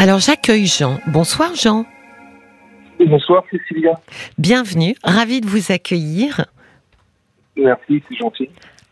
[0.00, 1.00] Alors j'accueille Jean.
[1.08, 1.84] Bonsoir Jean.
[3.04, 3.92] Bonsoir Cécilia.
[4.38, 6.44] Bienvenue, ravi de vous accueillir.
[7.56, 8.48] Merci, c'est gentil.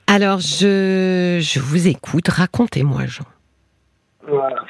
[0.09, 3.25] Alors je, je vous écoute, racontez-moi Jean.
[4.27, 4.65] Voilà.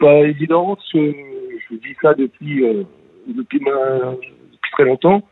[0.00, 1.12] Pas évident, je,
[1.70, 2.82] je dis ça depuis, euh,
[3.28, 5.22] depuis, ma- depuis très longtemps.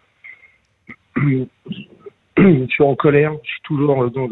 [1.17, 4.29] je suis en colère, je suis toujours dans,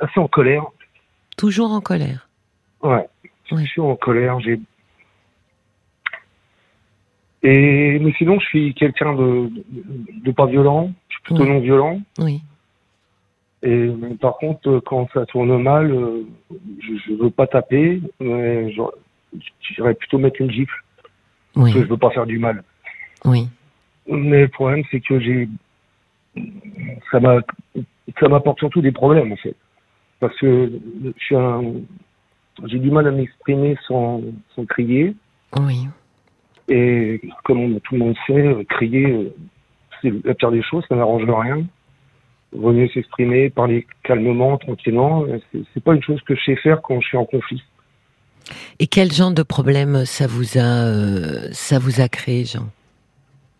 [0.00, 0.64] assez en colère.
[1.36, 2.28] Toujours en colère.
[2.82, 3.06] Ouais.
[3.50, 4.58] Je suis en colère, j'ai.
[7.46, 10.90] Et mais sinon, je suis quelqu'un de, de, de pas violent.
[11.08, 11.48] Je suis plutôt Oui.
[11.50, 12.00] non violent.
[12.18, 12.40] Oui.
[13.62, 16.22] Et par contre, quand ça tourne mal, euh,
[16.80, 18.74] je, je veux pas taper, mais
[19.60, 20.82] j'irais plutôt mettre une gifle
[21.56, 21.62] Oui.
[21.64, 22.64] parce que je veux pas faire du mal.
[23.24, 23.48] Oui.
[24.06, 25.48] Mais le problème, c'est que j'ai,
[27.10, 27.40] ça m'a,
[28.20, 29.56] ça m'apporte surtout des problèmes en fait,
[30.20, 30.70] parce que
[31.04, 31.62] je suis un,
[32.66, 34.20] j'ai du mal à m'exprimer sans,
[34.54, 35.14] sans crier.
[35.58, 35.88] Oui.
[36.68, 39.34] Et comme on- tout le monde sait, euh, crier, euh,
[40.00, 41.64] c'est la pire des choses, ça n'arrange rien.
[42.52, 45.24] Vaut mieux s'exprimer, parler calmement, tranquillement.
[45.74, 47.62] C'est, pas une chose que je sais faire quand je suis en conflit.
[48.78, 52.68] Et quel genre de problème ça vous a euh, ça vous a créé Jean?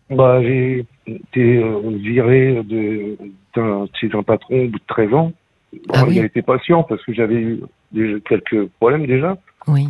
[0.09, 3.17] Bah, j'ai été euh, viré de,
[3.55, 5.33] d'un, chez un patron au bout de 13 ans.
[5.73, 6.15] Bon, Ah oui.
[6.15, 9.37] Il a été patient parce que j'avais eu déjà quelques problèmes déjà.
[9.67, 9.87] Oui.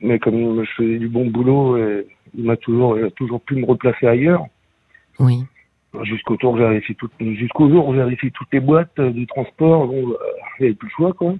[0.00, 3.56] Mais comme je faisais du bon boulot, euh, il m'a toujours, il a toujours pu
[3.56, 4.44] me replacer ailleurs.
[5.18, 5.44] Oui.
[6.02, 9.26] Jusqu'au jour où j'ai vérifié toutes, jusqu'au jour où j'ai toutes les boîtes euh, du
[9.26, 10.16] transport, bon, bah,
[10.58, 11.34] n'y avait plus le choix, quoi.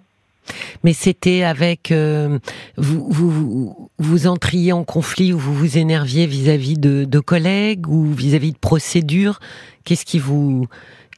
[0.85, 2.39] Mais c'était avec euh,
[2.77, 8.05] vous, vous vous entriez en conflit ou vous vous énerviez vis-à-vis de, de collègues ou
[8.13, 9.41] vis-à-vis de procédures?
[9.85, 10.67] Qu'est-ce qui vous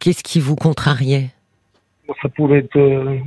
[0.01, 1.31] qu'est-ce qui vous contrariait?
[2.23, 3.19] Ça pouvait être euh,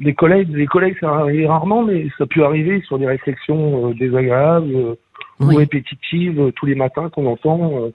[0.00, 3.94] des collègues, des collègues, ça arrive rarement, mais ça peut arriver sur des réflexions euh,
[3.94, 4.96] désagréables
[5.40, 5.56] euh, ou Oui.
[5.56, 7.82] répétitives euh, tous les matins qu'on entend.
[7.84, 7.90] euh,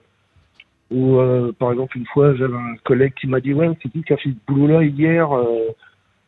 [0.90, 4.02] ou euh, par exemple une fois, j'avais un collègue qui m'a dit ouais, c'est qui
[4.02, 5.68] qui a fait ce boulot-là hier euh,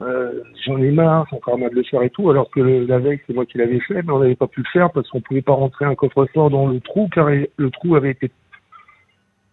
[0.03, 2.87] euh, J'en ai marre, c'est encore mal de le faire et tout, alors que le-
[2.87, 5.09] la veille c'est moi qui l'avais fait, mais on n'avait pas pu le faire parce
[5.11, 8.31] qu'on pouvait pas rentrer un coffre-fort dans le trou car le trou avait été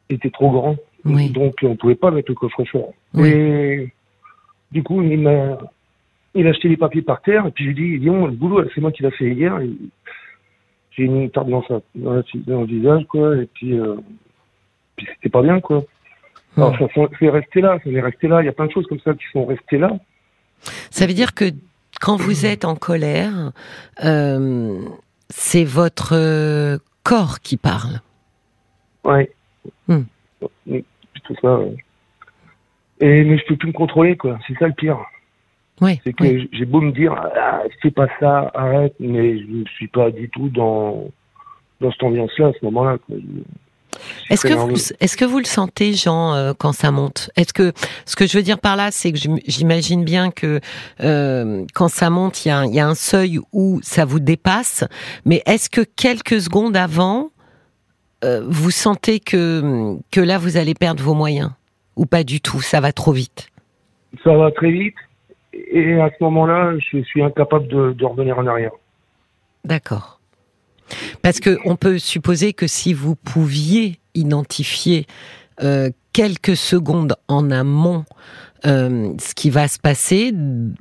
[0.09, 0.75] était trop grand.
[1.05, 1.29] Oui.
[1.31, 2.93] Donc on pouvait pas mettre le coffre-fort.
[3.13, 3.29] Oui.
[3.29, 3.93] Et
[4.71, 5.57] du coup, il m'a
[6.35, 8.81] il a jeté les papiers par terre et puis je lui dis le boulot, c'est
[8.81, 9.59] moi qui l'ai fait hier.
[9.59, 9.69] Et
[10.91, 13.95] J'ai mis une tarte dans, sa, dans, la- dans le visage, quoi, et puis, euh,
[14.95, 15.83] puis c'était pas bien, quoi.
[16.57, 18.41] Alors, ça, ça- c'est resté là, ça est resté là.
[18.41, 19.91] Il y a plein de choses comme ça qui sont restées là.
[20.89, 21.45] Ça veut dire que
[22.01, 23.51] quand vous êtes en colère,
[24.03, 24.81] euh,
[25.29, 28.01] c'est votre euh, corps qui parle.
[29.05, 29.31] Ouais.
[29.87, 30.01] Hmm.
[30.65, 30.79] Mm,
[31.23, 31.59] Tout ça.
[31.59, 31.75] ouais.
[32.99, 34.37] Et, mais je peux plus me contrôler, quoi.
[34.47, 34.99] C'est ça le pire.
[35.81, 35.99] Oui.
[36.03, 36.49] C'est que oui.
[36.51, 40.29] j'ai beau me dire, ah, fais pas ça, arrête, mais je ne suis pas du
[40.29, 41.09] tout dans,
[41.81, 42.97] dans cette ambiance-là à ce moment-là.
[44.29, 47.31] Est-ce que vous, est-ce que vous le sentez, Jean, euh, quand ça monte?
[47.35, 47.73] Est-ce que
[48.05, 50.59] ce que je veux dire par là, c'est que j'im- j'imagine bien que
[51.01, 54.05] euh, quand ça monte, il y, a un- il y a un seuil où ça
[54.05, 54.83] vous dépasse.
[55.25, 57.29] Mais est-ce que quelques secondes avant,
[58.23, 61.51] euh, vous sentez que que là vous allez perdre vos moyens?
[61.95, 62.61] Ou pas du tout?
[62.61, 63.47] Ça va trop vite?
[64.23, 64.95] Ça va très vite.
[65.71, 68.71] Et à ce moment-là, je suis incapable de, revenir en arrière.
[69.65, 70.19] D'accord.
[71.21, 75.05] Parce que on peut supposer que si vous pouviez identifier
[75.61, 78.05] euh, quelques secondes en amont
[78.65, 80.33] euh, ce qui va se passer,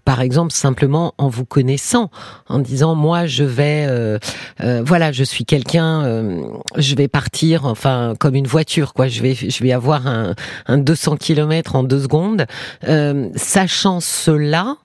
[0.04, 2.10] par exemple simplement en vous connaissant,
[2.48, 4.18] en disant moi je vais, euh,
[4.60, 6.42] euh, voilà, je suis quelqu'un, euh,
[6.76, 10.34] je vais partir, enfin comme une voiture quoi, je vais, je vais avoir un,
[10.66, 12.46] un 200 km en deux secondes,
[12.88, 14.76] euh, sachant cela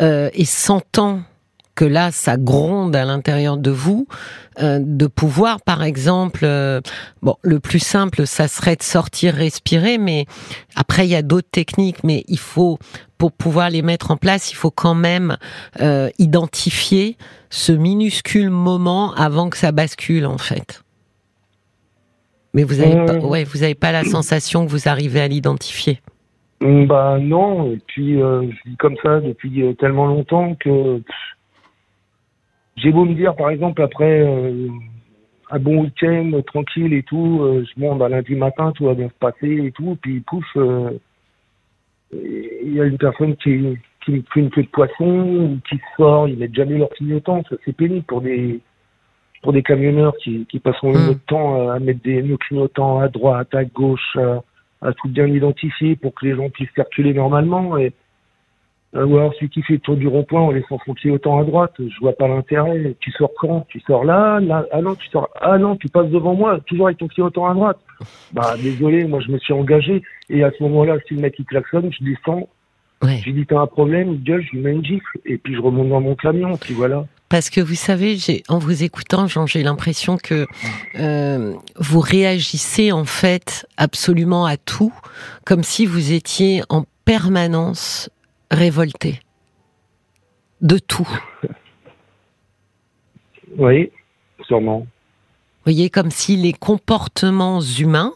[0.00, 1.20] et sentant
[1.74, 4.06] que là, ça gronde à l'intérieur de vous,
[4.62, 6.80] euh, de pouvoir, par exemple, euh,
[7.22, 10.26] bon, le plus simple, ça serait de sortir, respirer, mais
[10.76, 12.78] après, il y a d'autres techniques, mais il faut,
[13.18, 15.36] pour pouvoir les mettre en place, il faut quand même
[15.80, 17.16] euh, identifier
[17.50, 20.82] ce minuscule moment avant que ça bascule, en fait.
[22.54, 23.04] Mais vous avez Euh.
[23.04, 26.00] pas, ouais, vous avez pas la sensation que vous arrivez à l'identifier.
[26.60, 31.14] Bah non, et puis euh, je vis comme ça depuis tellement longtemps que pff,
[32.76, 34.68] j'ai beau me dire, par exemple, après euh,
[35.50, 39.08] un bon week-end tranquille et tout, euh, je bon, bah, lundi matin tout va bien
[39.08, 40.90] se passer et tout, puis pouf, euh,
[42.12, 45.80] il y a une personne qui, qui me fait une queue de poisson ou qui
[45.96, 48.60] sort, ils mettent jamais leur clignotant, ça c'est pénible pour des
[49.42, 51.06] pour des camionneurs qui, qui passeront Mm.
[51.06, 54.42] notre temps euh, à mettre des nos clignotants à droite, à gauche, à,
[54.80, 57.76] à tout bien identifier pour que les gens puissent circuler normalement.
[57.76, 57.92] Et,
[58.94, 61.72] ou alors celui qui fait le tour du rond-point en laissant son autant à droite,
[61.78, 62.94] je vois pas l'intérêt.
[63.00, 63.66] Tu sors quand?
[63.68, 66.86] Tu sors là, là, ah non, tu sors, ah non, tu passes devant moi, toujours
[66.86, 67.78] avec ton autant à droite.
[68.32, 71.44] Bah désolé, moi je me suis engagé et à ce moment-là, si le mec il
[71.44, 72.48] klaxonne, je descends,
[73.02, 73.18] Ouais.
[73.18, 75.54] je lui dis t'as un problème, il gueule, je lui mets une gifle et puis
[75.54, 77.04] je remonte dans mon camion, puis voilà.
[77.28, 78.16] Parce que vous savez,
[78.48, 80.46] en vous écoutant, Jean, j'ai l'impression que
[80.98, 84.92] euh, vous réagissez en fait absolument à tout,
[85.44, 88.08] comme si vous étiez en permanence
[88.54, 89.20] révolté
[90.60, 91.08] de tout.
[93.56, 93.92] Oui,
[94.48, 94.80] sûrement.
[94.80, 94.86] Vous
[95.66, 98.12] voyez, comme si les comportements humains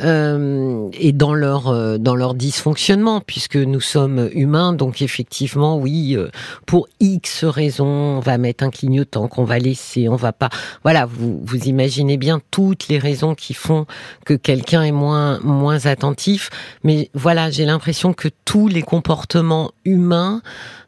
[0.00, 6.14] euh, et dans leur euh, dans leur dysfonctionnement, puisque nous sommes humains, donc effectivement, oui,
[6.16, 6.28] euh,
[6.66, 10.50] pour X raisons, on va mettre un clignotant qu'on va laisser, on va pas.
[10.82, 13.86] Voilà, vous vous imaginez bien toutes les raisons qui font
[14.24, 16.50] que quelqu'un est moins moins attentif.
[16.84, 20.42] Mais voilà, j'ai l'impression que tous les comportements humains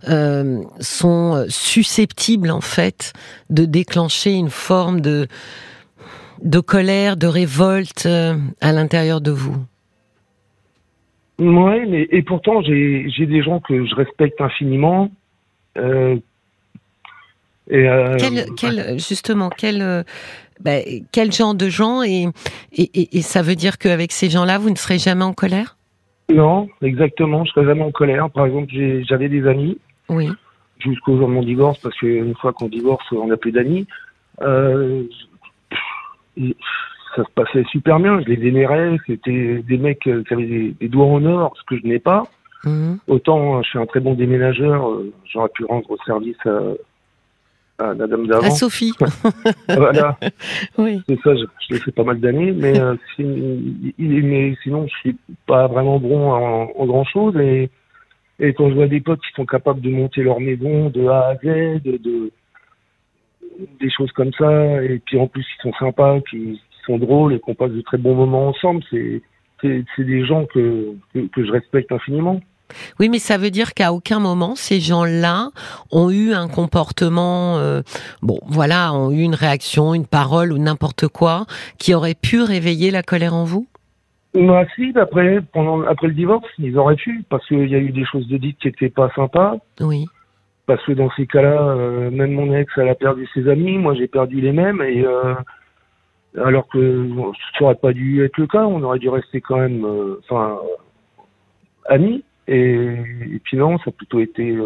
[0.09, 3.13] euh, sont susceptibles en fait
[3.51, 5.29] de déclencher une forme de
[6.43, 9.57] de colère, de révolte euh, à l'intérieur de vous.
[11.39, 15.11] Ouais, mais et pourtant j'ai des gens que je respecte infiniment.
[15.77, 16.17] Euh,
[17.71, 20.05] et euh, Quel, quel, justement, quel,
[20.61, 20.83] ben,
[21.13, 22.29] quel genre de gens et,
[22.73, 25.77] et, et, et ça veut dire qu'avec ces gens-là, vous ne serez jamais en colère?
[26.33, 27.45] Non, exactement.
[27.45, 28.31] Je serais jamais en colère.
[28.31, 28.73] Par exemple,
[29.09, 30.29] j'avais des amis Oui.
[30.79, 33.87] jusqu'au jour de mon divorce, parce qu'une fois qu'on divorce, on n'a plus d'amis.
[34.43, 35.05] Euh,
[36.39, 36.57] et
[37.17, 38.21] ça se passait super bien.
[38.21, 38.97] Je les vénérais.
[39.07, 41.99] C'était des mecs euh, qui avaient des, des doigts en or, ce que je n'ai
[41.99, 42.25] pas.
[42.65, 42.99] Mhm.
[43.09, 47.95] Autant euh, je suis un très bon déménageur, euh, j'aurais pu rendre service à, à
[47.95, 48.51] la dame À d'avant.
[48.51, 48.93] Sophie.
[49.69, 50.17] voilà,
[50.79, 51.01] oui.
[51.09, 51.37] c'est ça.
[51.37, 55.17] Je, je l'ai fait pas mal d'années, mais, euh, si- il- mais sinon je suis
[55.47, 57.37] pas vraiment bon en, en grand chose.
[57.37, 57.71] Et,
[58.41, 61.29] et quand je vois des potes qui sont capables de monter leur maison de A
[61.29, 62.31] à Z, de, de-
[63.81, 67.41] des choses comme ça, et puis en plus ils sont sympas, qui, sont drôles et
[67.41, 69.23] qu'on passe de très bons moments ensemble, c'est
[69.61, 72.41] c'est des gens que, que que je respecte infiniment.
[73.01, 75.51] Oui, mais ça veut dire qu'à aucun moment, ces gens-là
[75.91, 77.83] ont eu un comportement, euh,
[78.23, 81.47] bon, voilà, ont eu une réaction, une parole ou n'importe quoi
[81.79, 83.67] qui aurait pu réveiller la colère en vous?
[84.35, 87.91] Bah si, après, pendant, après le divorce, ils auraient pu, parce qu'il y a eu
[87.91, 90.07] des choses de dites qui étaient pas sympas, Oui.
[90.69, 93.95] Parce que dans ces cas-là, euh, même mon ex, elle a perdu ses amis, moi
[93.95, 95.33] j'ai perdu les mêmes, et euh,
[96.45, 97.09] alors que
[97.59, 100.59] ça aurait pas dû être le cas, on aurait dû rester quand même, euh, enfin,
[101.87, 104.59] amis, et, puis non, ça a plutôt été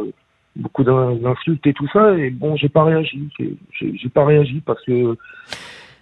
[0.57, 4.85] beaucoup d'in- d'insultes et tout ça, et bon, j'ai pas réagi, j'ai- pas réagi parce
[4.85, 5.17] que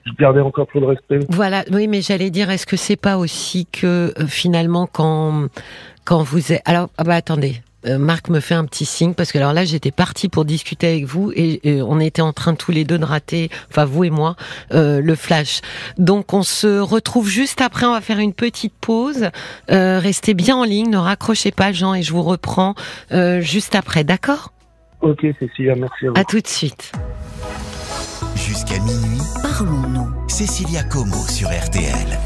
[0.06, 1.18] je gardais encore trop de respect.
[1.28, 5.48] Voilà, oui, mais j'allais dire, est-ce que c'est pas aussi que finalement quand
[6.06, 9.32] quand vous êtes, alors ah bah attendez, euh, Marc me fait un petit signe parce
[9.32, 12.54] que alors là j'étais partie pour discuter avec vous et, et on était en train
[12.54, 14.36] tous les deux de rater, enfin vous et moi,
[14.72, 15.60] euh, le flash.
[15.98, 19.30] Donc on se retrouve juste après, on va faire une petite pause.
[19.70, 22.74] Euh, restez bien en ligne, ne raccrochez pas Jean et je vous reprends
[23.12, 24.52] euh, juste après, d'accord?
[25.00, 26.14] Ok, Cécilia, merci à vous.
[26.16, 26.92] À tout de suite.
[28.36, 30.28] Jusqu'à minuit, Parlons-nous.
[30.28, 32.18] Cécilia Como sur RTL.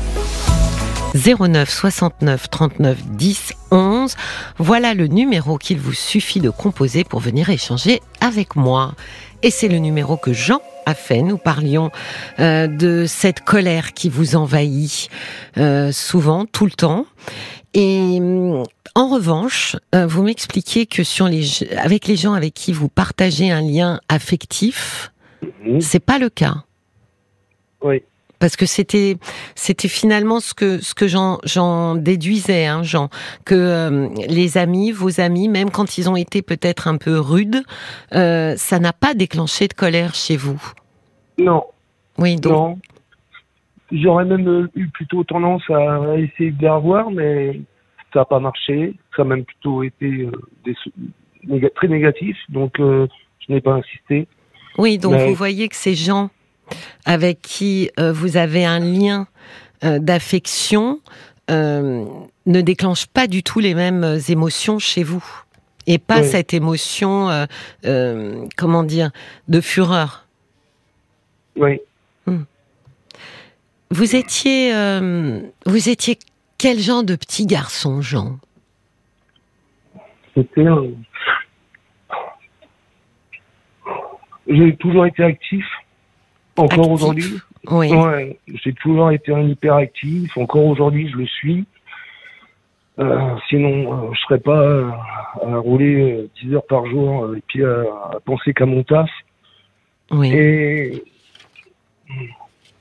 [1.14, 4.14] 09 69 39 10 11.
[4.58, 8.94] Voilà le numéro qu'il vous suffit de composer pour venir échanger avec moi.
[9.42, 11.22] Et c'est le numéro que Jean a fait.
[11.22, 11.90] Nous parlions
[12.40, 15.08] euh, de cette colère qui vous envahit
[15.58, 17.06] euh, souvent, tout le temps.
[17.74, 18.62] Et hum,
[18.94, 21.44] en revanche, euh, vous m'expliquiez que sur les,
[21.76, 25.10] avec les gens avec qui vous partagez un lien affectif,
[25.66, 25.80] Mhm.
[25.80, 26.64] c'est pas le cas
[27.82, 28.02] Oui.
[28.44, 29.16] Parce que c'était
[29.54, 33.08] c'était finalement ce que ce que j'en j'en déduisais hein, Jean
[33.46, 37.62] que euh, les amis vos amis même quand ils ont été peut-être un peu rudes
[38.12, 40.60] euh, ça n'a pas déclenché de colère chez vous
[41.38, 41.62] Non,
[42.18, 42.78] oui donc non.
[43.90, 47.60] J'aurais même euh, eu plutôt tendance à essayer de les revoir, mais
[48.12, 48.94] ça n'a pas marché.
[49.16, 50.28] Ça a même plutôt été
[50.64, 53.06] des, très négatif, donc je
[53.48, 54.26] n'ai pas insisté.
[54.76, 56.28] oui donc Mais- vous voyez que ces gens
[57.04, 59.26] avec qui euh, vous avez un lien
[59.84, 61.00] euh, d'affection
[61.50, 62.04] euh,
[62.46, 65.24] ne déclenchent pas du tout les mêmes émotions chez vous
[65.86, 66.28] et pas Oui.
[66.28, 67.28] cette émotion
[68.56, 69.10] comment dire
[69.48, 70.26] de fureur
[71.56, 71.80] Oui.
[73.90, 74.72] Vous étiez,
[75.66, 76.18] vous étiez
[76.58, 78.38] quel genre de petit garçon, Jean?
[80.34, 80.66] C'était.
[80.66, 80.86] un-
[84.48, 85.64] J'ai toujours été actif.
[86.56, 87.38] Encore aujourd'hui.
[87.66, 87.92] Oui.
[87.92, 90.36] Ouais, j'ai toujours été un hyperactif.
[90.36, 91.64] Encore aujourd'hui, je le suis.
[93.00, 94.90] Euh, sinon, euh, je serais pas euh,
[95.42, 98.84] à rouler euh, 10 heures par jour euh, et puis à, à penser qu'à mon
[98.84, 99.10] taf.
[100.12, 100.30] Oui.
[100.32, 101.04] Et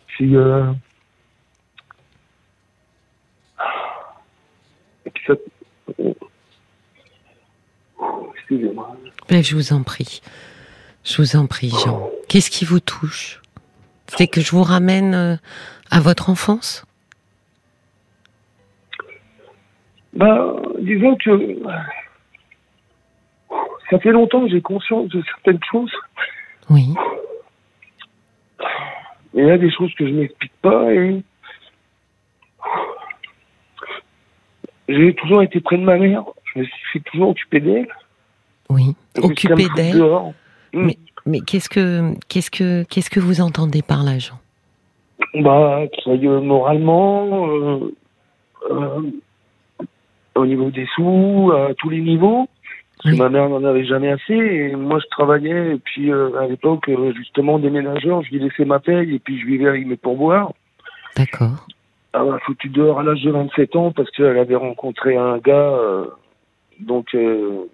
[0.08, 0.72] puis, euh,
[5.06, 5.34] et puis ça...
[8.36, 8.96] Excusez-moi.
[9.30, 10.22] Ben, je vous en prie.
[11.04, 12.12] Je vous en prie, Jean.
[12.28, 13.42] Qu'est-ce qui vous touche?
[14.18, 15.36] C'est que je vous ramène euh,
[15.90, 16.86] à votre enfance?
[20.14, 21.60] Bah, disons que
[23.90, 25.92] ça fait longtemps que j'ai conscience de certaines choses.
[26.70, 26.94] Oui.
[29.34, 31.24] Et il y a des choses que je m'explique pas et
[34.88, 36.24] j'ai toujours été près de ma mère.
[36.54, 37.88] Je me suis toujours occupé d'elle.
[38.70, 38.96] Oui.
[39.18, 39.98] Occupé d'elle.
[39.98, 40.34] dehors.
[40.74, 40.92] Mm.
[41.26, 44.40] Mais, qu'est-ce que qu'est-ce que qu'est-ce que vous entendez par là, Jean
[45.36, 47.80] Bah, aille moralement, euh,
[48.70, 49.02] euh,
[50.36, 52.48] au niveau des sous, à tous les niveaux.
[53.06, 53.18] Oui.
[53.18, 56.90] ma mère n'en avait jamais assez et moi je travaillais et puis euh, à l'époque
[57.18, 60.54] justement déménageur, je lui laissais ma paye et puis je vivais avec mes pourboires.
[61.18, 61.68] D'accord.
[62.14, 65.78] Elle m'a foutu dehors à l'âge de 27 ans parce qu'elle avait rencontré un gars.
[66.80, 67.66] donc, euh,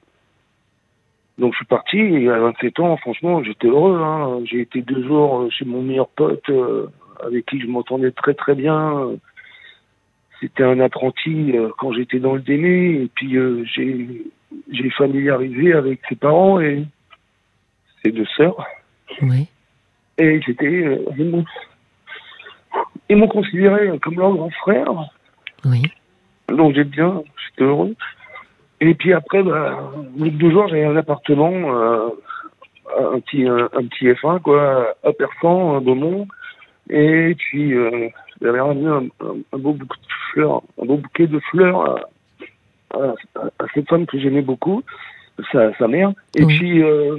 [1.39, 3.97] donc je suis parti et à 27 ans, franchement, j'étais heureux.
[4.01, 4.41] Hein.
[4.45, 6.87] J'ai été deux jours euh, chez mon meilleur pote euh,
[7.25, 9.09] avec qui je m'entendais très très bien.
[10.39, 14.23] C'était un apprenti euh, quand j'étais dans le démé et puis euh, j'ai
[14.71, 16.85] j'ai familiarisé avec ses parents et
[18.03, 18.65] ses deux sœurs.
[19.21, 19.47] Oui.
[20.17, 21.45] Et c'était euh, ils m'ont-
[23.09, 24.91] ils m'ont considéré comme leur grand frère.
[25.65, 25.83] Oui.
[26.47, 27.95] Donc j'étais bien, j'étais heureux.
[28.81, 32.09] Et puis après, bah, au bout de deux jours, j'avais un appartement, euh,
[33.13, 36.27] un petit un, un petit F1 quoi, à Persan, à Beaumont.
[36.89, 38.07] Et puis euh,
[38.41, 42.97] j'avais ramené un, un, un beau bouquet de fleurs, un beau bouquet de fleurs à,
[42.97, 43.15] à,
[43.59, 44.81] à cette femme que j'aimais beaucoup,
[45.51, 46.11] sa, sa mère.
[46.35, 46.57] Et Oui.
[46.57, 47.17] puis euh,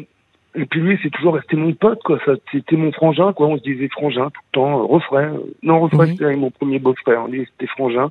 [0.56, 2.18] et puis lui, c'est toujours resté mon pote quoi.
[2.26, 3.46] Ça, c'était mon frangin quoi.
[3.46, 5.34] On se disait frangin tout le temps, euh, refrain.
[5.62, 6.08] Non, refrain, Oui.
[6.12, 7.28] c'était avec mon premier beau-frère.
[7.28, 8.10] Lui, c'était frangin.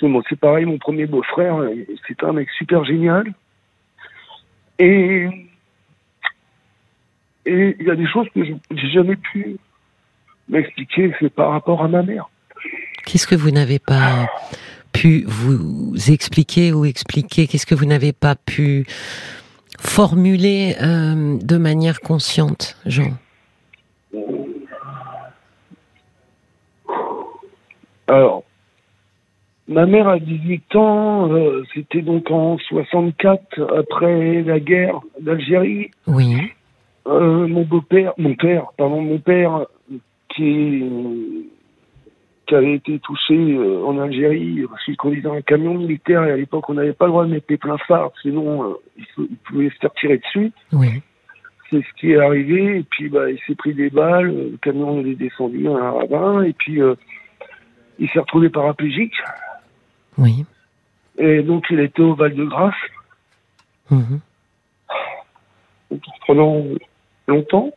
[0.00, 1.74] C'est c'est pareil, mon premier beau-frère, euh,
[2.06, 3.32] c'était un mec super génial.
[4.78, 5.26] Et
[7.46, 9.56] et il y a des choses que je- j'ai jamais pu
[10.48, 12.28] m'expliquer, c'est par rapport à ma mère.
[13.06, 14.26] Qu'est-ce que vous n'avez pas
[14.92, 17.46] pu vous expliquer ou expliquer?
[17.46, 18.84] Qu'est-ce que vous n'avez pas pu
[19.78, 23.12] formuler euh, de manière consciente, Jean?
[28.08, 28.42] Alors,
[29.68, 35.90] ma mère a 18 ans, euh, c'était donc en 64, après la guerre d'Algérie.
[36.06, 36.36] Oui.
[37.06, 39.66] Euh, mon beau-père, mon père, pardon, mon père,
[40.34, 40.84] qui,
[42.46, 46.36] qui avait été touché euh, en Algérie parce qu'il conduisait un camion militaire et à
[46.36, 48.74] l'époque on n'avait pas le droit de mettre les pleins phares, sinon euh,
[49.18, 50.52] il, pouvait se faire tirer dessus.
[50.72, 51.02] Oui.
[51.70, 55.00] C'est ce qui est arrivé et puis bah il s'est pris des balles, le camion
[55.00, 56.94] il est descendu à un ravin et puis euh,
[57.98, 59.14] il s'est retrouvé paraplégique
[60.18, 60.44] Oui.
[61.18, 62.74] et donc il était au Val-de-Grâce
[63.90, 64.20] Mhm.
[66.26, 66.62] pendant
[67.28, 67.70] longtemps.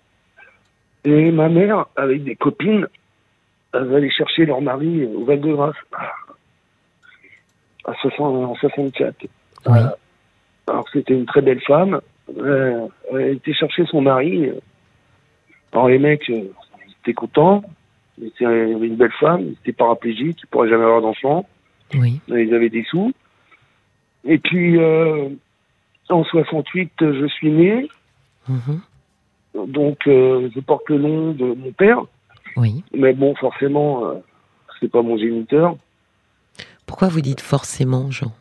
[1.06, 2.88] Et ma mère, avec des copines,
[3.74, 5.76] elles allaient chercher leur mari au Val-de-Grâce,
[7.86, 9.16] à 60, en 64.
[9.24, 9.78] Oui.
[9.78, 9.88] Euh,
[10.68, 12.02] alors c'était une très belle femme.
[12.38, 14.52] Euh, elle était chercher son mari.
[15.72, 16.52] Alors les mecs, euh,
[16.88, 17.64] ils étaient contents.
[18.18, 20.84] Il était- il y avait une belle femme, il était paraplégique, il ne pourrait jamais
[20.84, 21.48] avoir d'enfant.
[21.94, 22.20] Oui.
[22.28, 23.14] Ils avaient des sous.
[24.26, 25.30] Et puis, euh,
[26.10, 27.90] en 68, je suis né.
[28.48, 28.82] Mhm.
[29.68, 32.02] Donc, euh, je porte le nom de mon père.
[32.58, 32.84] Oui.
[32.94, 34.14] Mais bon, forcément, euh,
[34.80, 35.76] c'est pas mon géniteur.
[36.86, 38.32] Pourquoi vous dites forcément, Jean?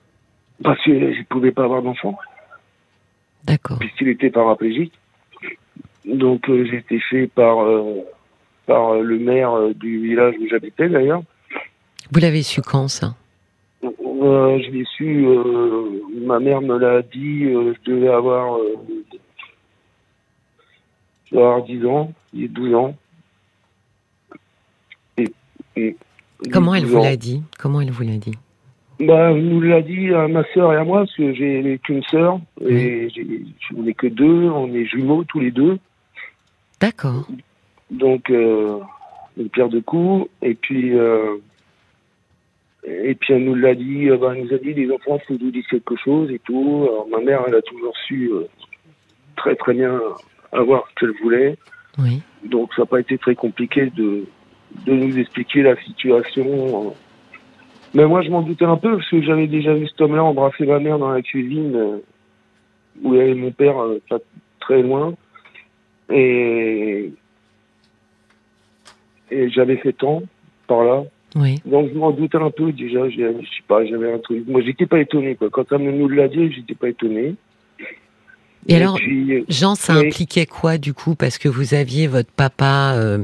[0.62, 2.18] Parce que je pouvais pas avoir d'enfant,
[3.44, 3.78] D'accord.
[3.78, 4.92] puisqu'il était paraplégique.
[6.04, 7.58] Donc, euh, j'ai été fait par,
[8.66, 11.22] par le maire du village où j'habitais, d'ailleurs.
[12.10, 13.14] Vous l'avez su quand, ça?
[13.84, 18.74] Euh, je l'ai su, euh, ma mère me l'a dit, euh, je devais avoir, euh,
[21.26, 22.96] je devais avoir 10 ans, il est 12 ans.
[25.16, 25.28] Et,
[25.76, 25.96] et-
[26.52, 27.02] Comment elle 12 vous ans.
[27.04, 27.42] l'a dit?
[27.58, 28.34] Comment elle vous l'a dit?
[29.00, 32.02] Bah, elle nous l'a dit à ma sœur et à moi, parce que j'ai qu'une
[32.04, 33.08] sœur, et
[33.76, 35.78] on n'est que deux, on est jumeaux tous les deux.
[36.80, 37.28] D'accord.
[37.92, 40.28] Donc, une pierre de coups.
[40.42, 41.36] Et puis, euh,
[42.84, 45.34] et puis elle nous l'a dit, euh, bah, elle nous a dit, les enfants, faut
[45.40, 46.86] nous dire quelque chose et tout.
[46.88, 48.44] Alors, ma mère, elle a toujours su euh,
[49.36, 50.00] très très bien
[50.52, 51.56] avoir ce qu'elle voulait.
[51.98, 52.22] Oui.
[52.44, 54.24] Donc, ça n'a pas été très compliqué de,
[54.86, 56.94] de nous expliquer la situation.
[57.94, 60.66] Mais moi, je m'en doutais un peu parce que j'avais déjà vu cet homme-là embrasser
[60.66, 61.98] ma mère dans la cuisine euh,
[63.02, 64.18] où il y avait mon père euh, pas
[64.60, 65.14] très loin.
[66.10, 67.12] Et,
[69.30, 70.22] et j'avais 7 ans
[70.66, 71.04] par là.
[71.36, 71.56] Oui.
[71.64, 73.08] Donc je m'en doutais un peu déjà.
[73.08, 74.44] Je sais pas, j'avais un truc.
[74.46, 75.34] Moi, j'étais pas étonné.
[75.34, 75.48] Quoi.
[75.50, 77.34] Quand elle nous l'a dit, j'étais pas étonné.
[78.66, 81.14] Et alors, puis, euh, Jean, ça impliquait quoi du coup?
[81.14, 83.18] Parce que vous aviez votre papa euh,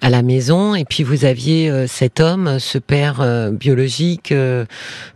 [0.00, 4.64] à la maison et puis vous aviez euh, cet homme, ce père euh, biologique, euh,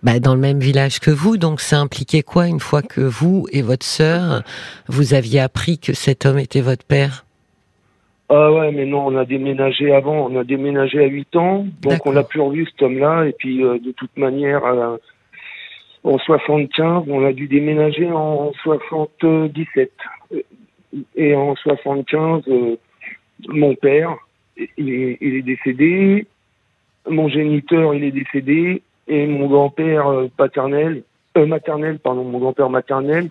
[0.03, 1.37] bah, dans le même village que vous.
[1.37, 4.43] Donc ça impliquait quoi une fois que vous et votre sœur,
[4.89, 7.25] vous aviez appris que cet homme était votre père?
[8.33, 12.07] Ah ouais, mais non, on a déménagé avant, on a déménagé à 8 ans, donc
[12.07, 14.99] on l'a plus revu cet homme-là, et puis euh, de toute manière, à-
[16.05, 19.91] en 75, on a dû déménager en 77.
[21.17, 22.77] Et en 75, euh,
[23.49, 24.17] mon père,
[24.79, 26.27] il est, il est décédé,
[27.09, 31.03] mon géniteur, il est décédé, et mon grand-père euh, paternel,
[31.37, 33.29] euh, maternel, pardon, mon grand-père maternel,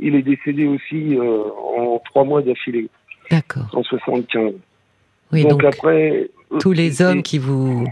[0.00, 1.42] il est décédé aussi euh,
[1.76, 2.88] en trois mois d'affilée.
[3.72, 4.52] En 75.
[5.32, 6.30] Oui, donc, donc, après,
[6.60, 7.84] tous les hommes qui vous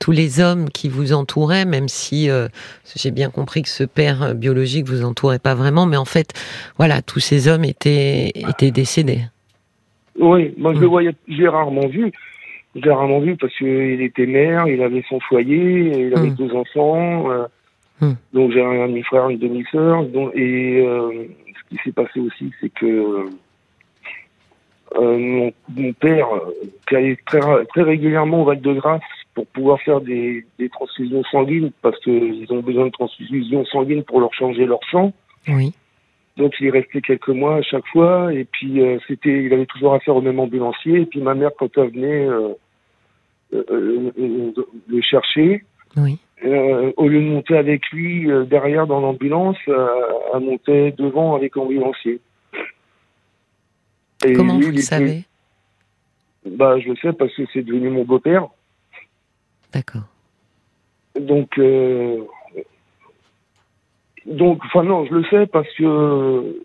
[0.00, 2.48] tous les hommes qui vous entouraient, même si euh,
[2.96, 6.32] j'ai bien compris que ce père euh, biologique vous entourait pas vraiment, mais en fait,
[6.76, 9.20] voilà, tous ces hommes étaient étaient décédés.
[10.18, 10.90] Oui, moi je le Mm.
[10.90, 12.10] voyais, j'ai rarement vu.
[12.74, 16.34] Je l'ai rarement vu parce qu'il était maire, il avait son foyer, il avait Mm.
[16.36, 17.30] deux enfants.
[17.30, 17.44] euh,
[18.00, 18.12] Mm.
[18.32, 20.02] Donc j'ai un demi-frère, une demi-sœur.
[20.34, 21.12] Et euh,
[21.54, 23.26] ce qui s'est passé aussi, c'est que
[24.96, 26.52] euh, mon, mon père, euh,
[26.88, 29.00] qui allait très, régulièrement au Val-de-Grâce
[29.34, 34.20] pour pouvoir faire des, des transfusions sanguines, parce qu'ils ont besoin de transfusions sanguines pour
[34.20, 35.12] leur changer leur sang.
[35.48, 35.72] Oui.
[36.36, 39.66] Donc il est resté quelques mois à chaque fois et puis euh, c'était il avait
[39.66, 42.54] toujours affaire au même ambulancier et puis ma mère quand elle venait euh,
[43.52, 45.62] le chercher
[45.98, 46.18] Oui.
[46.96, 52.18] au lieu de monter avec lui derrière dans l'ambulance elle montait devant avec l'ambulancier.
[54.24, 55.24] Et Comment lui, vous le savez?
[56.44, 58.48] Bah je le sais parce que c'est devenu mon beau-père.
[59.72, 60.02] D'accord.
[61.18, 62.24] Donc, euh,
[64.26, 66.64] donc, enfin non, je le sais parce que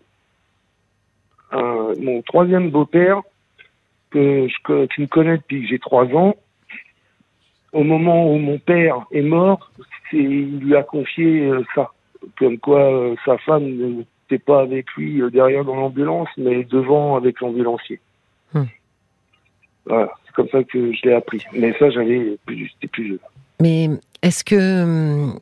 [1.52, 3.22] euh, mon troisième beau-père,
[4.10, 6.34] que je, qui me connaît depuis que j'ai trois ans,
[7.72, 9.70] au moment où mon père est mort,
[10.12, 11.92] il lui a confié euh, ça,
[12.38, 17.16] comme quoi euh, sa femme n'était pas avec lui euh, derrière dans l'ambulance, mais devant
[17.16, 18.00] avec l'ambulancier.
[18.54, 18.64] Hmm.
[19.86, 21.44] Voilà, c'est comme ça que je l'ai appris.
[21.52, 23.18] Mais ça, j'avais plus, j'étais plus jeune.
[23.60, 23.88] Mais
[24.22, 25.40] est-ce que hum,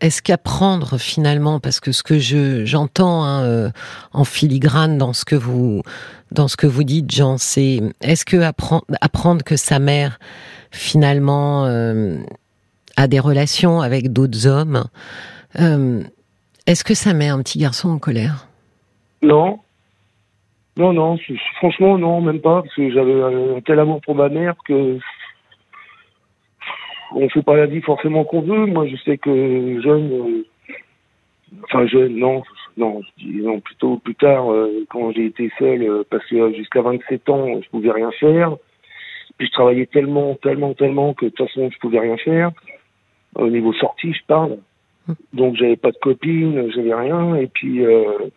[0.00, 3.70] est-ce qu'apprendre finalement, parce que ce que je j'entends hein, euh,
[4.12, 5.82] en filigrane dans ce que vous
[6.30, 10.18] dans ce que vous dites, Jean, c'est est-ce que apprendre, apprendre que sa mère
[10.70, 12.18] finalement euh,
[12.96, 14.84] a des relations avec d'autres hommes,
[15.58, 16.02] euh,
[16.68, 18.46] est-ce que ça met un petit garçon en colère?
[19.22, 19.60] Non.
[20.76, 21.16] Non, non,
[21.56, 23.20] franchement, non, même pas, parce que j'avais
[23.56, 24.98] un tel amour pour ma mère que
[27.14, 28.66] on fait pas la vie forcément qu'on veut.
[28.66, 30.46] Moi, je sais que jeune, euh,
[31.64, 32.42] enfin jeune, non,
[32.76, 37.60] non, plutôt plus tard, euh, quand j'ai été seul, euh, parce que jusqu'à 27 ans,
[37.62, 38.56] je pouvais rien faire.
[39.38, 42.50] Puis je travaillais tellement, tellement, tellement que de toute façon, je pouvais rien faire.
[43.36, 44.58] Au niveau sortie, je parle.
[45.32, 47.36] Donc j'avais pas de copine, j'avais rien.
[47.36, 48.28] Et puis euh,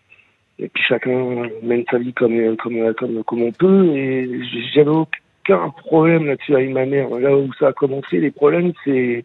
[0.60, 3.96] et puis chacun mène sa vie comme comme comme comme on peut.
[3.96, 4.30] Et
[4.74, 7.10] j'avais aucun problème là-dessus avec ma mère.
[7.10, 9.24] Là où ça a commencé, les problèmes, c'est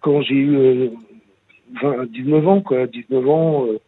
[0.00, 0.88] quand j'ai eu euh,
[1.82, 2.86] 20, 19 ans, quoi.
[2.86, 3.66] 19 ans.
[3.66, 3.78] euh,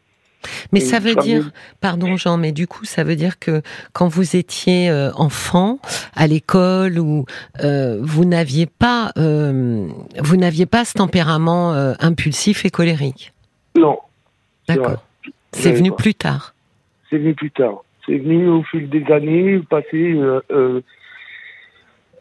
[0.73, 4.37] Mais ça veut dire, pardon Jean, mais du coup, ça veut dire que quand vous
[4.37, 5.79] étiez euh, enfant
[6.15, 7.25] à l'école ou
[7.65, 13.33] euh, vous n'aviez pas, euh, vous n'aviez pas ce tempérament euh, impulsif et colérique.
[13.77, 13.99] non.
[14.69, 15.05] D'accord.
[15.53, 15.97] C'est venu pas.
[15.97, 16.55] plus tard.
[17.09, 17.83] c'est venu plus tard.
[18.05, 20.81] C'est venu au fil des années, passé euh,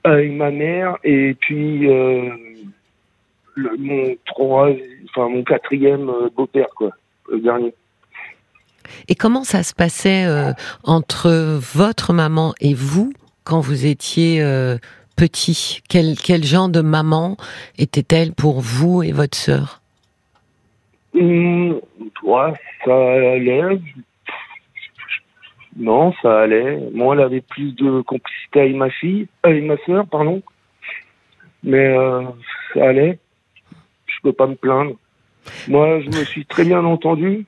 [0.04, 4.70] avec ma mère et puis le- mon trois,
[5.10, 6.92] enfin mon quatrième beau-père, quoi,
[7.32, 7.74] le dernier.
[9.08, 10.52] Et comment ça se passait euh,
[10.84, 14.78] entre votre maman et vous quand vous étiez euh,
[15.16, 15.82] petit?
[15.90, 17.38] Quel, quel genre de maman
[17.78, 19.82] était-elle pour vous et votre sœur?
[21.14, 23.80] Ouais, ça allait.
[25.78, 26.80] Non, ça allait.
[26.94, 30.42] Moi, elle avait plus de complicité avec ma fille, avec ma sœur, pardon.
[31.64, 32.24] Mais euh,
[32.74, 33.20] ça allait.
[34.08, 34.96] Je peux pas me plaindre.
[35.68, 37.46] Moi, je me suis très bien entendu.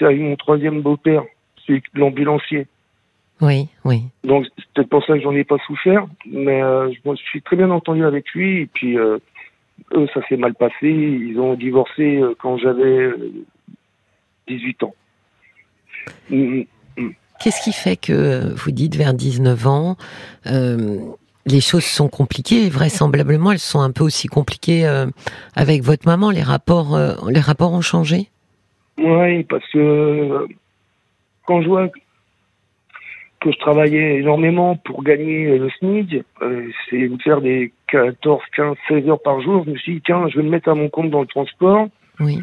[0.00, 1.24] C'est avec mon troisième beau-père,
[1.66, 2.66] c'est l'ambulancier.
[3.42, 4.04] Oui, oui.
[4.24, 7.42] Donc c'est peut-être pour ça que j'en ai pas souffert, mais euh, je me suis
[7.42, 9.18] très bien entendu avec lui et puis euh,
[9.94, 10.88] eux, ça s'est mal passé.
[10.88, 13.10] Ils ont divorcé euh, quand j'avais
[14.48, 14.94] 18 ans.
[16.30, 16.64] Mm, mm,
[16.96, 17.10] mm.
[17.42, 19.96] Qu'est-ce qui fait que vous dites vers 19 ans,
[20.46, 20.98] euh,
[21.44, 22.70] les choses sont compliquées?
[22.70, 24.86] Vraisemblablement elles sont un peu aussi compliquées
[25.54, 26.30] avec votre maman.
[26.30, 28.30] Les rapports, les rapports ont changé?
[29.00, 30.46] Oui, parce que
[31.46, 31.88] quand je vois
[33.40, 36.24] que je travaillais énormément pour gagner le SMIC,
[36.88, 39.64] c'est me faire des 14, 15, 16 heures par jour.
[39.64, 41.88] Je me suis dit, tiens, je vais me mettre à mon compte dans le transport.
[42.20, 42.42] Oui.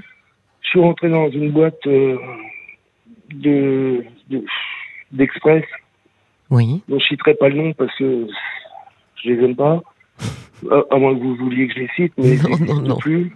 [0.62, 1.88] Je suis rentré dans une boîte
[3.34, 4.04] de,
[5.12, 5.64] d'Express.
[6.50, 6.82] Oui.
[6.88, 8.28] Donc je citerai pas le nom parce que
[9.24, 9.82] je les aime pas.
[10.90, 12.36] À, moins que vous vouliez que je les cite, mais
[12.68, 13.32] non, non, plus.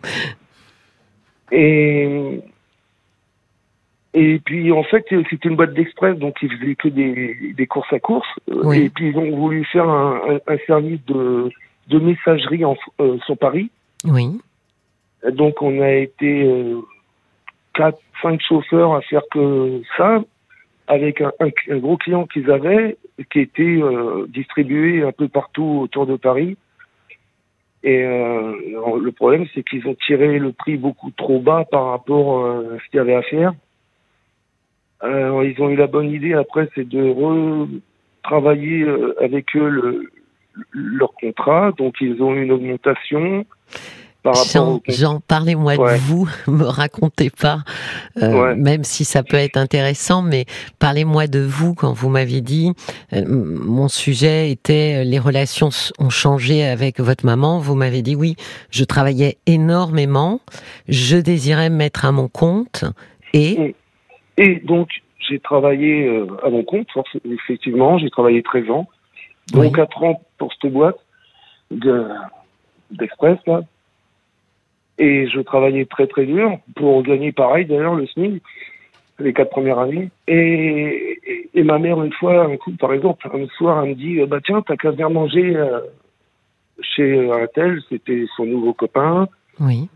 [1.52, 2.42] Et
[4.14, 7.92] et puis en fait c'était une boîte d'express donc ils faisaient que des, des courses
[7.94, 8.28] à course
[8.74, 11.50] et puis ils ont voulu faire un, un, service de,
[11.88, 13.70] de messagerie en, euh, sur Paris.
[14.06, 14.40] Oui.
[15.32, 16.82] Donc on a été euh,
[17.74, 20.24] quatre, cinq chauffeurs à faire que ça,
[20.88, 22.98] avec un, un, gros client qu'ils avaient,
[23.32, 26.58] qui était euh, distribué un peu partout autour de Paris.
[27.84, 28.54] Et euh,
[29.02, 32.80] le problème, c'est qu'ils ont tiré le prix beaucoup trop bas par rapport euh, à
[32.80, 33.54] ce qu'il y avait à faire.
[35.02, 37.10] Alors, ils ont eu la bonne idée, après, c'est de
[38.24, 40.12] retravailler euh, avec eux le,
[40.74, 41.72] leur contrat.
[41.78, 43.46] Donc, ils ont eu une augmentation.
[44.24, 47.64] Jean, Jean parlez-moi de vous, me racontez pas,
[48.22, 50.46] euh, même si ça peut être intéressant, mais
[50.78, 52.72] parlez-moi de vous quand vous m'aviez dit,
[53.14, 58.16] euh, mon sujet était euh, les relations ont changé avec votre maman, vous m'avez dit
[58.16, 58.36] oui,
[58.70, 60.40] je travaillais énormément,
[60.88, 62.86] je désirais me mettre à mon compte
[63.34, 63.76] et...
[64.38, 64.90] Et, donc
[65.20, 66.10] j'ai travaillé
[66.44, 66.88] à mon compte,
[67.26, 68.88] effectivement, j'ai travaillé 13 ans,
[69.54, 70.98] donc 4 ans pour cette boîte
[71.70, 73.62] d'Express, là,
[74.98, 78.42] et je travaillais très très dur pour gagner pareil d'ailleurs le SMIC
[79.20, 80.10] les quatre premières années.
[80.28, 84.20] Et, et, ma mère une fois, un coup par exemple, un soir, elle me dit
[84.26, 85.80] bah tiens t'as qu'à venir manger euh,
[86.82, 89.28] chez un tel, c'était son nouveau copain.
[89.60, 89.90] Oui.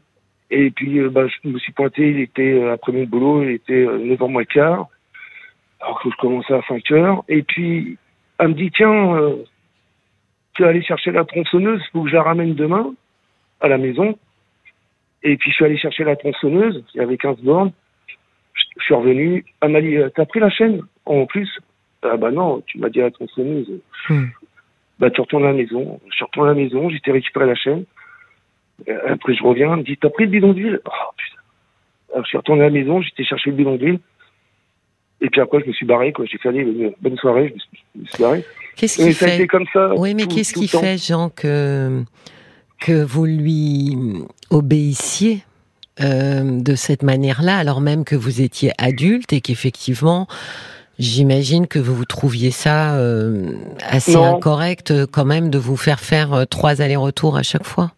[0.56, 3.50] Et puis euh, bah, je me suis pointé, il était euh, après mon boulot, il
[3.50, 4.88] était 9h moins quart,
[5.82, 7.24] alors que je commençais à 5 heures.
[7.28, 7.98] Et puis
[8.40, 9.36] elle me dit tiens
[10.54, 12.94] tu vas aller chercher la tronçonneuse, faut que je la ramène demain
[13.60, 14.18] à la maison.
[15.24, 17.74] Et puis je suis allé chercher la tronçonneuse, il y avait 15 bornes.
[18.78, 21.50] Je suis revenu, elle m'a dit, t'as pris la chaîne en plus?
[22.02, 23.82] Ah bah non, tu m'as dit la tronçonneuse.
[24.08, 24.28] Hmm.
[25.00, 26.00] Bah tu retournes à la maison.
[26.10, 27.84] Je suis retourné à la maison, j'étais récupéré la chaîne.
[28.88, 30.80] Euh, après je reviens, elle me dit, t'as pris le bidon d'huile?
[30.86, 31.42] Oh, putain.
[32.14, 34.00] Alors je suis retourné à la maison, j'étais chercher le bidon d'huile.
[35.22, 36.26] Et puis après, je me suis barré, quoi.
[36.26, 38.44] J'ai fait aller, bonne soirée, je me suis, barré.
[38.76, 39.48] Qu'est-ce qui fait...
[39.48, 39.94] comme ça.
[39.96, 42.04] Oui, mais qu'est-ce qui fait, Jean, que
[42.80, 43.98] que vous lui
[44.50, 45.44] obéissiez
[46.02, 50.28] euh, de cette manière-là, alors même que vous étiez adulte et qu'effectivement,
[51.00, 53.54] j'imagine que vous vous trouviez ça euh,
[53.88, 57.92] assez incorrect euh, quand même de vous faire faire trois allers-retours à chaque fois?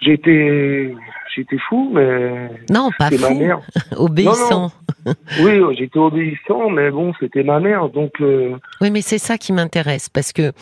[0.00, 0.94] J'étais
[1.34, 2.50] j'étais fou, mais.
[2.70, 3.20] Non, pas fou.
[3.20, 3.60] Ma mère.
[3.96, 4.72] Obéissant.
[5.42, 8.12] oui, j'étais obéissant, mais bon, c'était ma mère, donc.
[8.20, 10.52] Euh, oui, mais c'est ça qui m'intéresse, parce que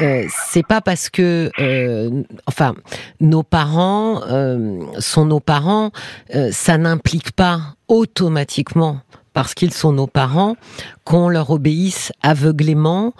[0.00, 2.74] euh, c'est pas parce que, euh, enfin,
[3.20, 4.20] nos parents
[4.98, 5.90] sont nos parents,
[6.50, 8.98] ça n'implique pas automatiquement
[9.32, 10.56] parce qu'ils sont nos parents,
[11.04, 13.12] qu'on leur obéisse aveuglément,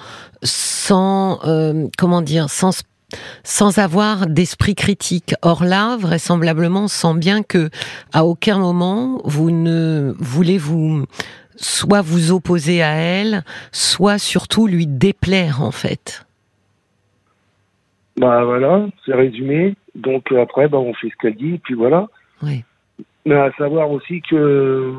[0.43, 1.41] sans,
[1.99, 2.83] comment dire, sans
[3.45, 5.35] sans avoir d'esprit critique.
[5.43, 7.71] Or là, vraisemblablement, on sent bien que
[8.13, 11.05] à aucun moment vous ne voulez vous
[11.57, 16.27] soit vous opposer à elle, soit surtout lui déplaire en fait.
[18.17, 19.75] Bah voilà, c'est résumé.
[19.95, 22.07] Donc euh, après, bah, on fait ce qu'elle dit, puis voilà.
[22.43, 22.65] Oui.
[23.27, 24.93] Mais à savoir aussi que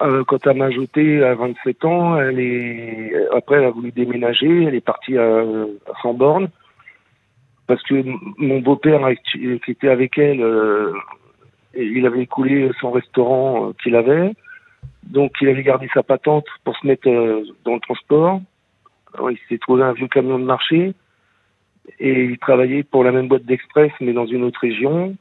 [0.00, 4.64] euh, quand elle m'a ajouté à 27 ans, elle est après elle a voulu déménager,
[4.64, 6.48] elle est partie à, à 100 bornes
[7.66, 8.02] parce que
[8.38, 9.00] mon beau-père
[9.32, 10.92] qui était avec elle, euh,
[11.74, 14.34] il avait écoulé son restaurant euh, qu'il avait,
[15.04, 18.40] donc il avait gardé sa patente pour se mettre euh, dans le transport.
[19.30, 20.92] Il s'est trouvé un vieux camion de marché
[22.00, 25.16] et il travaillait pour la même boîte d'express mais dans une autre région.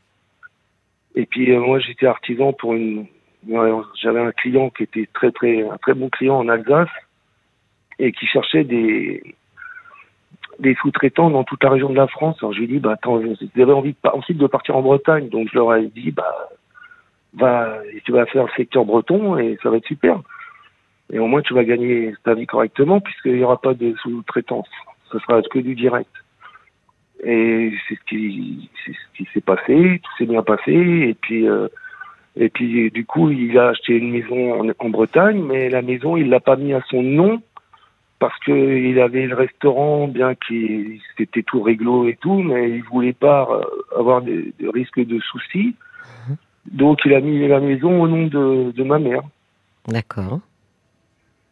[1.16, 3.06] Et puis moi j'étais artisan pour une,
[4.02, 6.90] j'avais un client qui était très très un très bon client en Alsace
[8.00, 9.22] et qui cherchait des
[10.60, 12.38] des sous-traitants dans toute la région de la France.
[12.40, 13.22] Alors je lui ai dit, bah attends,
[13.56, 16.50] j'avais envie de, ensuite de partir en Bretagne, donc je leur ai dit, bah
[17.36, 20.22] va, tu vas faire le secteur breton et ça va être super.
[21.12, 24.70] Et au moins tu vas gagner ta vie correctement puisqu'il n'y aura pas de sous-traitance.
[25.12, 26.10] Ce sera que du direct.
[27.24, 30.02] Et c'est ce qui, ce qui s'est passé.
[30.04, 30.74] Tout s'est bien passé.
[30.74, 31.68] Et puis, euh,
[32.36, 36.18] et puis, du coup, il a acheté une maison en, en Bretagne, mais la maison,
[36.18, 37.42] il l'a pas mis à son nom
[38.24, 42.82] parce que il avait le restaurant, bien qu'il c'était tout réglo et tout, mais il
[42.84, 45.76] voulait pas euh, avoir des, des risques de soucis.
[46.72, 49.24] Donc, il a mis la maison au nom de, de ma mère.
[49.90, 50.40] D'accord.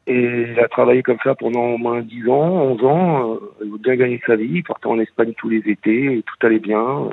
[0.07, 3.33] Et il a travaillé comme ça pendant au moins 10 ans, 11 ans.
[3.33, 4.47] Euh, il a bien gagné sa vie.
[4.49, 7.09] Il partait en Espagne tous les étés et tout allait bien.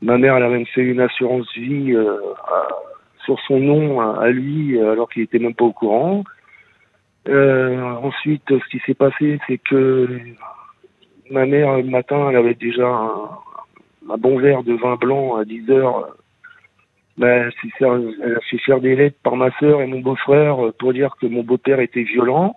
[0.00, 2.68] Ma mère, elle a même fait une assurance vie euh, à-
[3.26, 6.24] sur son nom à, à lui, alors qu'il était même pas au courant.
[7.28, 10.08] Euh, ensuite, ce qui s'est passé, c'est que
[11.30, 13.30] ma mère, le matin, elle avait déjà un,
[14.10, 16.16] un bon verre de vin blanc à 10 heures.
[17.16, 21.14] Ben, elle, s'est fait faire des lettres par ma sœur et mon beau-frère pour dire
[21.20, 22.56] que mon beau-père était violent.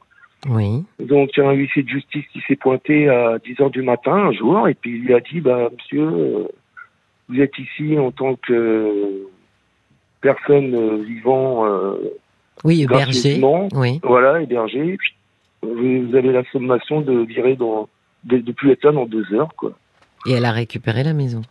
[0.49, 0.83] Oui.
[0.99, 3.83] Donc, il y a un huissier de justice qui s'est pointé à 10 heures du
[3.83, 6.47] matin un jour et puis il lui a dit, bah, monsieur,
[7.29, 9.27] vous êtes ici en tant que
[10.21, 11.95] personne euh, vivant, euh,
[12.67, 13.39] Oui, hébergé.
[13.75, 14.01] Oui.
[14.03, 14.97] voilà, hébergé.
[15.61, 17.87] Vous, avez la sommation de virer dans,
[18.25, 19.71] de, de plus être là dans deux heures, quoi.
[20.25, 21.41] Et elle a récupéré la maison.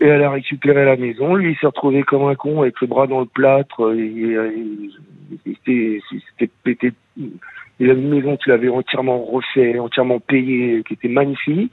[0.00, 1.34] Et elle a récupéré la maison.
[1.34, 3.92] Lui, il s'est retrouvé comme un con avec le bras dans le plâtre.
[3.92, 4.90] Il
[5.44, 6.92] s'était- pété.
[7.80, 11.72] Il avait une maison qu'il avait entièrement refait, entièrement payée, qui était magnifique.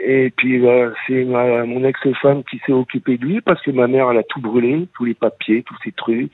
[0.00, 4.08] Et puis, bah, c'est mon ex-femme qui s'est occupée de lui parce que ma mère,
[4.12, 6.30] elle a tout brûlé, tous les papiers, tous ces trucs,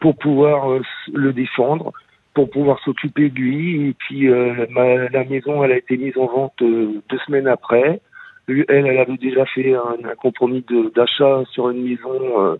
[0.00, 0.80] pour pouvoir euh,
[1.12, 1.92] le défendre,
[2.34, 3.88] pour pouvoir s'occuper de lui.
[3.88, 7.48] Et puis, euh, ma- la maison, elle a été mise en vente euh, deux semaines
[7.48, 8.00] après.
[8.48, 12.58] Elle, elle avait déjà fait un, un compromis d'achat sur une maison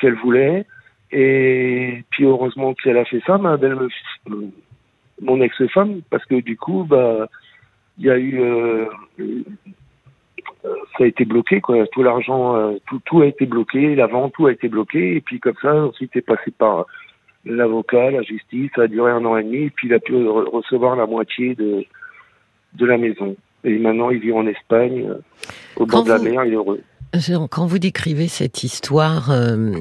[0.00, 0.66] qu'elle voulait.
[1.12, 3.76] Et puis heureusement qu'elle a fait ça, ma belle,
[5.20, 7.28] mon ex-femme, parce que du coup, bah,
[7.98, 8.86] il y a eu, euh,
[10.62, 11.86] ça a été bloqué, quoi.
[11.88, 15.16] Tout l'argent, euh, tout, tout a été bloqué, la vente, tout a été bloqué.
[15.16, 16.86] Et puis comme ça, ensuite, c'est passé par
[17.44, 18.70] l'avocat, la justice.
[18.76, 19.64] Ça a duré un an et demi.
[19.64, 21.84] Et puis il a pu re- recevoir la moitié de
[22.74, 23.36] de la maison.
[23.64, 25.18] Et maintenant, il vit en Espagne, euh,
[25.76, 26.80] au bord de la vous- mer, il est heureux.
[27.50, 29.72] Quand vous décrivez cette histoire, euh,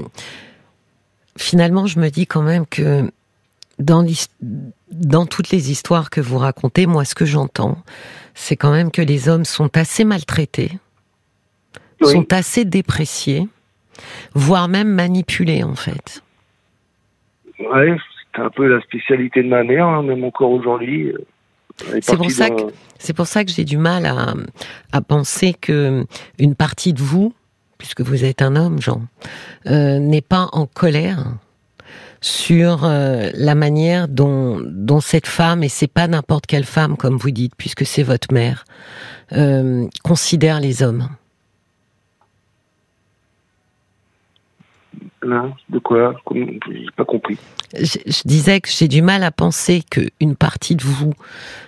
[1.38, 3.10] finalement, je me dis quand même que
[3.80, 4.06] dans,
[4.92, 7.78] dans toutes les histoires que vous racontez, moi, ce que j'entends,
[8.34, 10.72] c'est quand même que les hommes sont assez maltraités,
[12.02, 12.12] Oui.
[12.12, 13.48] sont assez dépréciés,
[14.34, 16.24] voire même manipulés, en fait.
[17.60, 17.96] Ouais,
[18.28, 21.10] c'était un peu la spécialité de ma mère, hein, même encore aujourd'hui.
[21.10, 22.48] euh, C'est pour ça
[22.98, 24.34] C'est pour ça que j'ai du mal à,
[24.92, 26.06] à penser que
[26.40, 27.34] une partie de vous,
[27.78, 29.02] puisque vous êtes un homme, Jean,
[29.68, 31.26] euh, n'est pas en colère
[32.22, 37.18] sur euh, la manière dont, dont cette femme, et c'est pas n'importe quelle femme, comme
[37.18, 38.64] vous dites, puisque c'est votre mère,
[39.34, 41.10] euh, considère les hommes.
[45.24, 46.16] De quoi?
[46.34, 47.38] J'ai pas compris.
[47.76, 51.14] Je, je disais que j'ai du mal à penser qu'une partie de vous,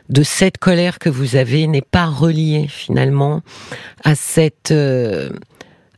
[0.10, 3.42] de cette colère que vous avez, n'est pas reliée finalement
[4.04, 5.30] à cette, euh,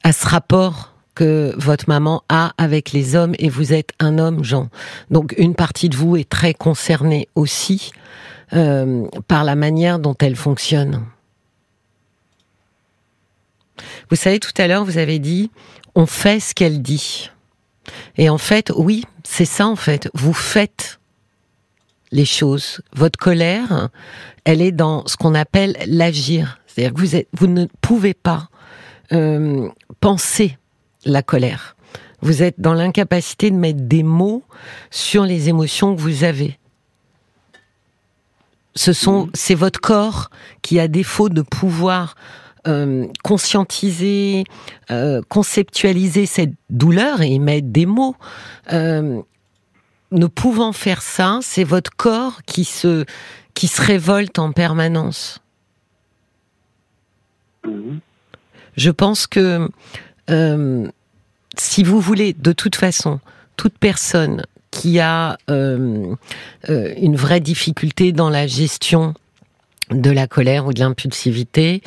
[0.03, 4.43] à ce rapport que votre maman a avec les hommes et vous êtes un homme,
[4.43, 4.69] Jean.
[5.09, 7.91] Donc une partie de vous est très concernée aussi
[8.53, 11.03] euh, par la manière dont elle fonctionne.
[14.09, 15.49] Vous savez, tout à l'heure, vous avez dit,
[15.95, 17.31] on fait ce qu'elle dit.
[18.17, 20.09] Et en fait, oui, c'est ça en fait.
[20.13, 20.99] Vous faites
[22.11, 22.81] les choses.
[22.93, 23.89] Votre colère,
[24.43, 26.59] elle est dans ce qu'on appelle l'agir.
[26.67, 28.49] C'est-à-dire que vous, vous ne pouvez pas
[29.11, 30.57] euh, penser
[31.05, 31.75] la colère.
[32.21, 34.43] Vous êtes dans l'incapacité de mettre des mots
[34.89, 36.57] sur les émotions que vous avez.
[38.75, 40.29] Ce sont, c'est votre corps
[40.61, 42.15] qui, à défaut de pouvoir
[42.67, 44.43] euh, conscientiser,
[44.91, 48.15] euh, conceptualiser cette douleur et y mettre des mots.
[48.73, 49.21] Euh,
[50.11, 53.05] ne pouvant faire ça, c'est votre corps qui se,
[53.53, 55.41] qui se révolte en permanence.
[57.65, 57.99] Mhm.
[58.77, 59.69] Je pense que
[60.29, 60.87] euh,
[61.59, 63.19] si vous voulez, de toute façon,
[63.57, 66.15] toute personne qui a euh,
[66.69, 69.13] euh, une vraie difficulté dans la gestion
[69.91, 71.81] de la colère ou de l'impulsivité,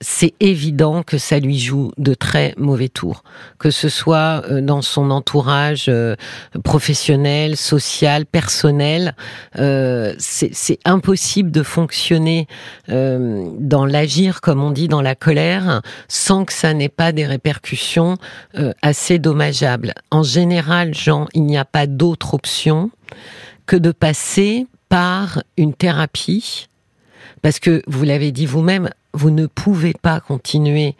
[0.00, 3.22] c'est évident que ça lui joue de très mauvais tours,
[3.58, 6.16] que ce soit euh, dans son entourage euh,
[6.64, 9.14] professionnel, social, personnel.
[9.58, 12.48] Euh, c'est impossible de fonctionner
[12.88, 17.26] euh, dans l'agir, comme on dit, dans la colère, sans que ça n'ait pas des
[17.26, 18.16] répercussions
[18.58, 19.94] euh, assez dommageables.
[20.10, 22.90] En général, Jean, il n'y a pas d'autre option
[23.66, 26.66] que de passer par une thérapie
[27.42, 30.94] parce que vous l'avez dit vous-même, Vous ne pouvez pas continuer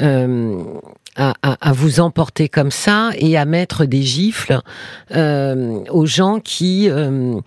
[0.00, 0.60] euh,
[1.16, 4.58] à, à- à vous emporter comme ça et à mettre des gifles
[5.14, 7.38] euh, aux gens qui, euh,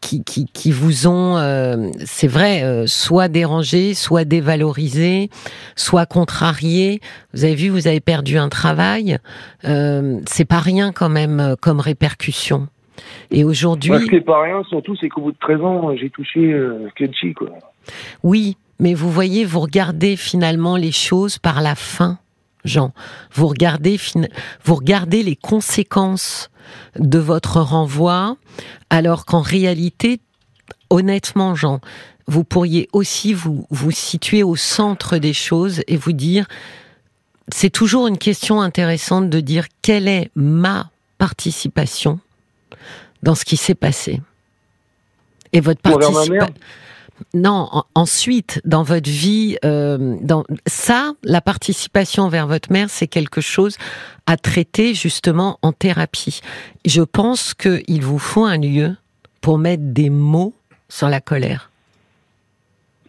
[0.00, 5.28] qui, qui, qui vous ont, euh, c'est vrai, euh, soit dérangé, soit dévalorisé,
[5.74, 7.00] soit contrarié.
[7.32, 9.18] Vous avez vu, vous avez perdu un travail.
[9.64, 12.68] Euh, c'est pas rien quand même comme répercussion.
[13.32, 15.96] Et aujourd'hui, Moi, ce qui est pas rien, surtout, c'est qu'au bout de 13 ans,
[15.96, 16.54] j'ai touché
[16.94, 17.48] Kenchi, quoi.
[18.22, 22.18] Oui, mais vous voyez, vous regardez finalement les choses par la fin,
[22.64, 22.92] Jean.
[23.32, 24.00] Vous regardez,
[24.64, 26.50] vous regardez les conséquences
[26.98, 28.36] de votre renvoi,
[28.90, 30.20] alors qu'en réalité,
[30.90, 31.80] honnêtement, Jean,
[32.26, 36.46] vous pourriez aussi vous, vous situer au centre des choses et vous dire,
[37.48, 42.18] c'est toujours une question intéressante de dire quelle est ma participation
[43.22, 44.20] dans ce qui s'est passé.
[45.52, 46.54] Et votre participation.
[47.32, 53.06] Non, en- ensuite, dans votre vie, euh, dans ça, la participation vers votre mère, c'est
[53.06, 53.76] quelque chose
[54.26, 56.40] à traiter justement en thérapie.
[56.84, 58.96] Je pense qu'il vous faut un lieu
[59.40, 60.54] pour mettre des mots
[60.88, 61.70] sur la colère.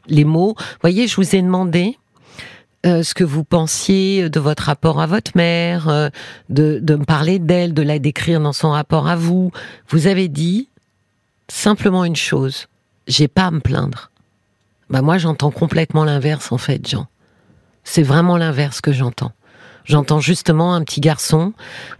[0.07, 1.97] Les mots, voyez, je vous ai demandé
[2.85, 6.09] euh, ce que vous pensiez de votre rapport à votre mère, euh,
[6.49, 9.51] de, de me parler d'elle, de la décrire dans son rapport à vous.
[9.89, 10.69] Vous avez dit
[11.47, 12.67] simplement une chose
[13.07, 14.11] j'ai pas à me plaindre.
[14.89, 17.07] Bah moi j'entends complètement l'inverse en fait, Jean.
[17.83, 19.31] C'est vraiment l'inverse que j'entends.
[19.85, 21.53] J'entends justement un petit garçon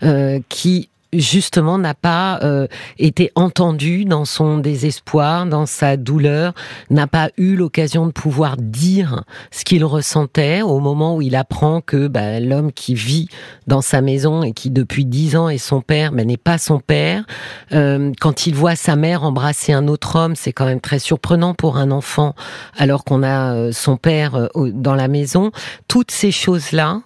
[0.04, 6.54] euh, qui justement n'a pas euh, été entendu dans son désespoir, dans sa douleur,
[6.90, 11.82] n'a pas eu l'occasion de pouvoir dire ce qu'il ressentait au moment où il apprend
[11.82, 13.30] que bah, l'homme qui vit
[13.68, 16.80] dans sa maison et qui depuis dix ans est son père, mais n'est pas son
[16.80, 17.26] père.
[17.72, 21.54] Euh, quand il voit sa mère embrasser un autre homme, c'est quand même très surprenant
[21.54, 22.36] pour un enfant,
[22.78, 25.52] alors qu'on a euh, son père euh, dans la maison.
[25.88, 27.02] Toutes ces choses-là,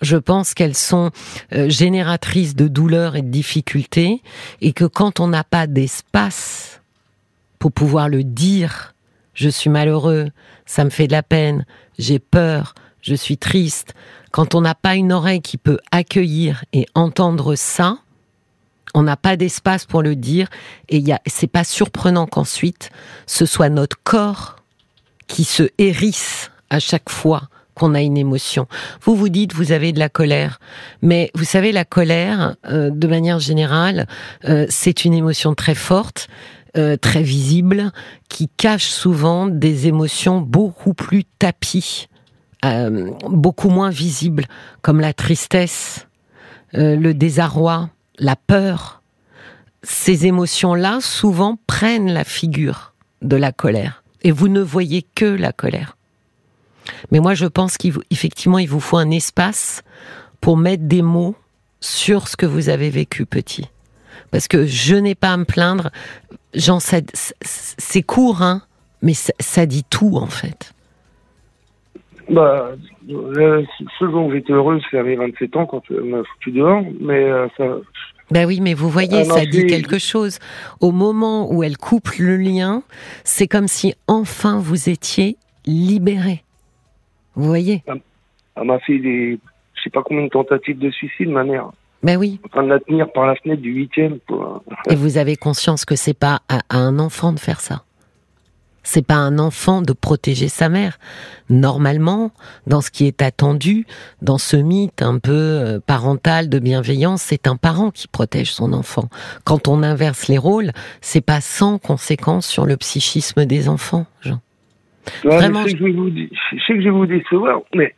[0.00, 1.10] je pense qu'elles sont
[1.52, 4.22] euh, génératrices de douleur et de difficultés,
[4.60, 6.80] et que quand on n'a pas d'espace
[7.58, 8.94] pour pouvoir le dire,
[9.34, 10.30] je suis malheureux,
[10.66, 11.66] ça me fait de la peine,
[11.98, 13.94] j'ai peur, je suis triste,
[14.30, 17.98] quand on n'a pas une oreille qui peut accueillir et entendre ça,
[18.94, 20.48] on n'a pas d'espace pour le dire,
[20.88, 22.90] et c'est pas surprenant qu'ensuite
[23.26, 24.56] ce soit notre corps
[25.26, 27.48] qui se hérisse à chaque fois
[27.80, 28.66] qu'on a une émotion.
[29.00, 30.60] Vous vous dites vous avez de la colère,
[31.00, 34.06] mais vous savez la colère, euh, de manière générale,
[34.44, 36.28] euh, c'est une émotion très forte,
[36.76, 37.90] euh, très visible,
[38.28, 42.06] qui cache souvent des émotions beaucoup plus tapies,
[43.30, 44.44] beaucoup moins visibles,
[44.82, 46.06] comme la tristesse,
[46.74, 47.88] le désarroi,
[48.18, 49.00] la peur.
[49.82, 55.52] Ces émotions-là souvent prennent la figure de la colère, et vous ne voyez que la
[55.52, 55.96] colère.
[57.10, 59.82] Mais moi, je pense qu'effectivement, il vous faut un espace
[60.40, 61.34] pour mettre des mots
[61.80, 63.68] sur ce que vous avez vécu petit.
[64.30, 65.90] Parce que je n'ai pas à me plaindre.
[66.52, 68.62] C'est court, hein,
[69.02, 70.72] mais ça, ça dit tout, en fait.
[72.28, 72.70] Bah,
[73.10, 73.64] euh,
[73.98, 77.24] ce où j'étais heureux, c'est à mes 27 ans quand elle m'a foutu dehors, mais
[77.24, 77.64] euh, ça,
[78.30, 80.38] Ben oui, mais vous voyez, Ah ça dit quelque chose.
[80.80, 82.82] Au moment où elle coupe le lien,
[83.24, 86.44] c'est comme si enfin vous étiez libéré.
[87.34, 87.82] Vous voyez
[88.56, 89.38] elle m'a fait des,
[89.74, 91.70] je sais pas combien de tentatives de suicide, ma mère,
[92.02, 92.40] Ben oui.
[92.44, 94.18] en train de la tenir par la fenêtre du huitième.
[94.90, 97.84] Et vous avez conscience que c'est pas à, à un enfant de faire ça.
[98.82, 100.98] C'est pas à un enfant de protéger sa mère.
[101.48, 102.32] Normalement,
[102.66, 103.86] dans ce qui est attendu,
[104.20, 108.72] dans ce mythe un peu euh, parental de bienveillance, c'est un parent qui protège son
[108.72, 109.08] enfant.
[109.44, 114.40] Quand on inverse les rôles, c'est pas sans conséquence sur le psychisme des enfants, Jean.
[115.24, 117.06] Ouais, Vraiment, je sais que je vais vous, dé- je sais que je vais vous
[117.06, 117.94] décevoir, mais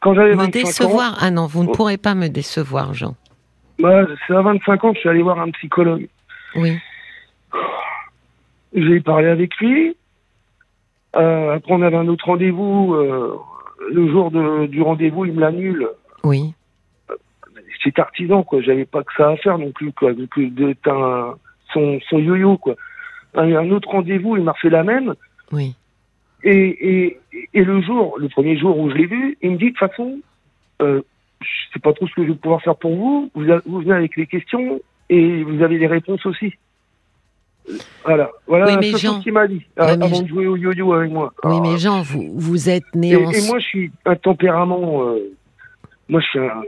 [0.00, 1.72] quand j'avais Me 25 ans, décevoir Ah non, vous ne Oh.
[1.72, 3.14] pourrez pas me décevoir, Jean.
[3.78, 6.08] bah, c'est à 25 ans que je suis allé voir un psychologue.
[6.56, 6.78] Oui,
[8.74, 9.96] J'ai parlé avec lui.
[11.16, 12.94] Euh, après, on avait un autre rendez-vous.
[12.94, 13.38] euh,
[13.92, 15.88] le jour de- du rendez-vous, il me l'annule.
[16.22, 16.54] oui,
[17.84, 18.62] J'étais artisan, quoi.
[18.62, 20.12] J'avais pas que ça à faire non plus, quoi.
[20.14, 21.34] Que un,
[21.72, 22.76] son, son yo-yo, quoi.
[23.34, 25.14] Un, un autre rendez-vous, il m'a fait la même.
[25.52, 25.74] oui.
[26.44, 27.18] Et, et,
[27.54, 29.78] et le jour, le premier jour où je l'ai vu, il me dit de toute
[29.78, 30.18] façon,
[30.82, 31.00] euh,
[31.40, 33.30] je sais pas trop ce que je vais pouvoir faire pour vous.
[33.34, 36.52] Vous, a- vous venez avec les questions et vous avez les réponses aussi.
[38.04, 40.92] Voilà, voilà Oui, Jean- chose qu'il m'a dit Ouais, euh, avant de jouer au yo-yo
[40.92, 41.32] avec moi.
[41.44, 43.30] Oui, Ah, mais Jean, vous, vous êtes né et, en...
[43.30, 45.02] et moi, je suis un tempérament.
[45.08, 45.18] euh,
[46.10, 46.62] moi, je suis un,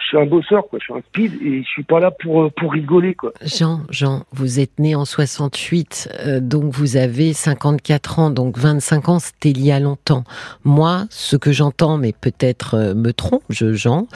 [0.00, 0.78] je suis un bosseur, quoi.
[0.78, 3.32] Je suis un speed et je suis pas là pour, euh, pour rigoler, quoi.
[3.42, 9.08] Jean, Jean, vous êtes né en 68, euh, donc vous avez 54 ans, donc 25
[9.08, 10.24] ans, c'était il y a longtemps.
[10.64, 14.06] Moi, ce que j'entends, mais peut-être euh, me trompe, je, Jean,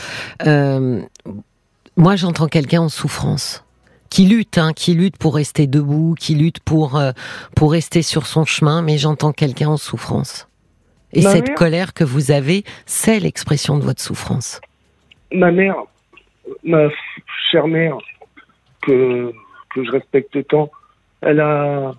[0.46, 1.02] euh,
[1.96, 3.64] moi j'entends quelqu'un en souffrance.
[4.10, 7.12] Qui lutte, hein, qui lutte pour rester debout, qui lutte pour euh,
[7.56, 10.48] pour rester sur son chemin, mais j'entends quelqu'un en souffrance.
[11.14, 14.60] Et Ma cette mère colère que vous avez, c'est l'expression de votre souffrance.
[15.34, 15.76] Ma mère,
[16.64, 16.88] ma
[17.50, 17.98] chère mère,
[18.82, 19.32] que,
[19.74, 20.70] que je respecte tant,
[21.20, 21.92] elle a,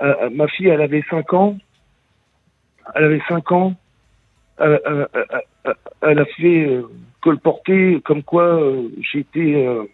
[0.00, 1.56] euh, ma fille, elle avait 5 ans.
[2.94, 3.74] Elle avait 5 ans.
[4.58, 4.80] Elle,
[6.02, 6.82] elle- a fait euh,
[7.22, 9.66] colporter comme quoi euh, j'étais.
[9.66, 9.84] euh,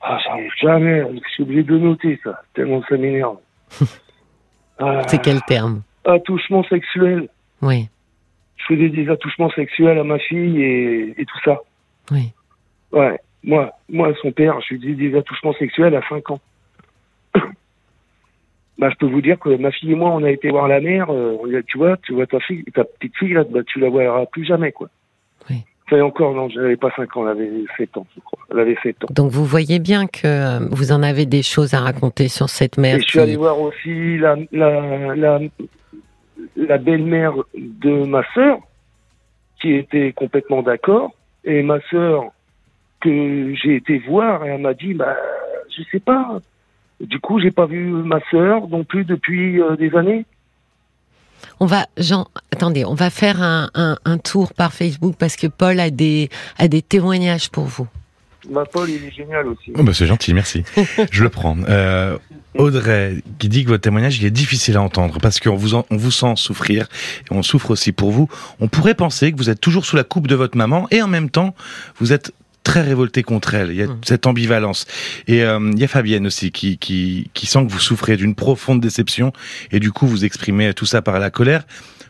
[0.00, 1.02] ah, j'arrive jamais.
[1.24, 3.36] Je suis obligé de noter ça, tellement ça m'énerve.
[5.08, 5.82] C'est quel terme?
[6.04, 7.28] Attouchement sexuel.
[7.62, 7.88] Oui,
[8.56, 11.58] Je faisais des attouchements sexuels à ma fille et, et tout ça.
[12.10, 12.32] Oui.
[12.92, 16.40] Ouais, moi, moi, son père, je lui dis des attouchements sexuels à 5 ans.
[18.78, 20.80] bah, je peux vous dire que ma fille et moi, on a été voir la
[20.80, 21.10] mère.
[21.10, 23.44] euh, on lui a dit, tu vois, tu vois ta fille, ta petite fille là,
[23.44, 24.88] bah, tu la verras plus jamais, quoi.
[25.50, 25.56] Oui.
[25.86, 28.38] Enfin, encore, non, elle n'avait pas 5 ans, elle avait 7 ans, je crois.
[28.50, 29.08] Elle avait 7 ans.
[29.10, 32.78] Donc vous voyez bien que euh, vous en avez des choses à raconter sur cette
[32.78, 32.96] mère.
[32.96, 35.40] Et je suis allé voir aussi la, la, la,
[36.56, 38.58] la belle-mère de ma sœur,
[39.60, 41.12] qui était complètement d'accord.
[41.44, 42.24] Et ma sœur,
[43.00, 45.16] que j'ai été voir, elle m'a dit, bah,
[45.76, 46.40] je sais pas.
[47.00, 50.26] Du coup, j'ai pas vu ma sœur non plus depuis euh, des années.
[51.60, 55.46] On va, Jean, attendez, on va faire un, un- un tour par Facebook parce que
[55.46, 56.28] Paul a des,
[56.58, 57.86] a des témoignages pour vous.
[58.50, 59.72] Ma Paul, il est génial aussi.
[59.76, 60.64] Oh bah c'est gentil, merci.
[61.10, 61.56] Je le prends.
[61.68, 62.16] Euh,
[62.56, 65.84] Audrey, qui dit que votre témoignage il est difficile à entendre parce qu'on vous, en-
[65.90, 66.88] on vous sent souffrir
[67.30, 68.28] et on souffre aussi pour vous.
[68.60, 71.08] On pourrait penser que vous êtes toujours sous la coupe de votre maman et en
[71.08, 71.54] même temps
[72.00, 72.32] vous êtes
[72.64, 73.70] très révolté contre elle.
[73.70, 74.00] Il y a Mm.
[74.04, 74.86] cette ambivalence.
[75.26, 78.34] Et euh, il y a Fabienne aussi qui, qui, qui sent que vous souffrez d'une
[78.34, 79.32] profonde déception
[79.70, 81.64] et du coup vous exprimez tout ça par la colère.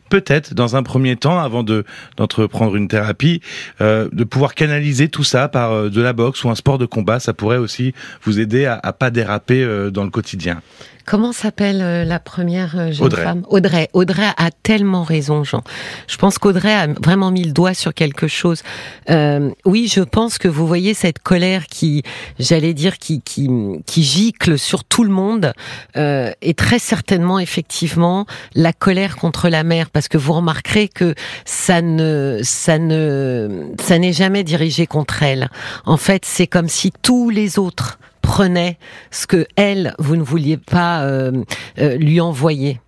[0.09, 1.85] Peut-être, dans un premier temps, avant de
[2.17, 3.41] d'entreprendre une thérapie,
[3.81, 6.87] euh, de pouvoir canaliser tout ça par euh, de la boxe ou un sport de
[6.87, 10.61] combat, ça pourrait aussi vous aider à, à pas déraper euh, dans le quotidien.
[11.09, 13.23] Comment s'appelle euh, la première euh, jeune Audrey.
[13.23, 13.43] femme?
[13.49, 13.89] Audrey.
[13.95, 15.63] Audrey a tellement raison, Jean.
[16.07, 18.63] Je pense qu'Audrey a vraiment mis le doigt sur quelque chose.
[19.09, 22.03] Euh, oui, je pense que vous voyez cette colère qui,
[22.39, 23.49] j'allais dire, qui, qui,
[23.87, 25.55] qui gicle sur tout le monde,
[25.97, 31.15] euh, et très certainement, effectivement, la colère contre la mère, parce que vous remarquerez que
[31.47, 35.49] ça ne, ça ne, ça n'est jamais dirigé contre elle.
[35.87, 37.99] En fait, c'est comme si tous les autres
[38.29, 38.77] prenaient
[39.11, 41.33] ce que elle, vous ne vouliez pas euh,
[41.79, 42.79] euh, lui envoyer.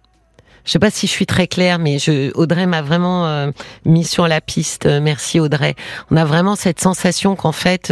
[0.66, 3.51] Je sais pas si je suis très claire, mais je, Audrey m'a vraiment euh,
[3.86, 4.84] mis sur la piste.
[4.84, 5.76] Euh, Merci Audrey.
[6.11, 7.91] On a vraiment cette sensation qu'en fait,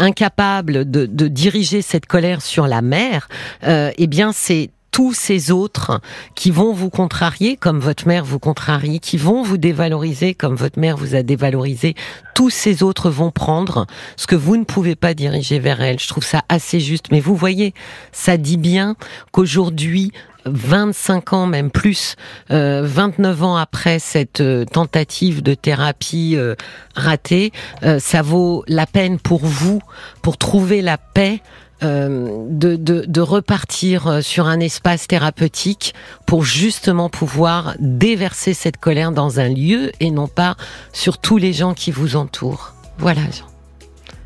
[0.00, 3.28] incapable de, de diriger cette colère sur la mère,
[3.62, 6.00] eh bien c'est tous ces autres
[6.34, 10.78] qui vont vous contrarier comme votre mère vous contrarie, qui vont vous dévaloriser comme votre
[10.78, 11.94] mère vous a dévalorisé,
[12.34, 13.86] tous ces autres vont prendre
[14.16, 15.98] ce que vous ne pouvez pas diriger vers elle.
[15.98, 17.06] Je trouve ça assez juste.
[17.10, 17.74] Mais vous voyez,
[18.12, 18.96] ça dit bien
[19.32, 20.12] qu'aujourd'hui,
[20.46, 22.16] 25 ans, même plus,
[22.50, 26.54] euh, 29 ans après cette euh, tentative de thérapie euh,
[26.94, 29.80] ratée, euh, ça vaut la peine pour vous,
[30.22, 31.40] pour trouver la paix,
[31.82, 35.94] euh, de, de, de repartir euh, sur un espace thérapeutique
[36.26, 40.56] pour justement pouvoir déverser cette colère dans un lieu et non pas
[40.92, 42.74] sur tous les gens qui vous entourent.
[42.98, 43.46] Voilà, Jean.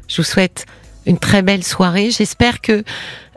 [0.08, 0.66] Je vous souhaite
[1.06, 2.10] une très belle soirée.
[2.10, 2.84] J'espère que